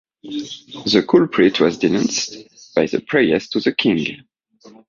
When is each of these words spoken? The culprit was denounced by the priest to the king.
The 0.23 1.05
culprit 1.07 1.59
was 1.59 1.77
denounced 1.77 2.35
by 2.73 2.87
the 2.87 3.01
priest 3.01 3.51
to 3.51 3.59
the 3.59 3.71
king. 3.71 4.25